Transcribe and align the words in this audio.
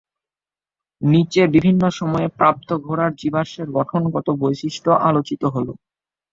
নিচে 1.01 1.41
বিভিন্ন 1.55 1.83
সময়ে 1.99 2.27
প্রাপ্ত 2.37 2.69
ঘোড়ার 2.85 3.11
জীবাশ্মের 3.15 3.67
গঠনগত 3.77 4.27
বৈশিষ্ট্য 4.41 4.89
আলোচিত 5.07 5.43
হল। 5.55 5.67